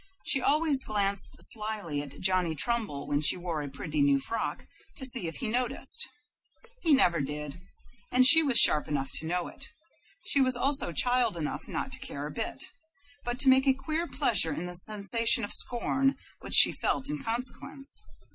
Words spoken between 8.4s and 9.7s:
was sharp enough to know it.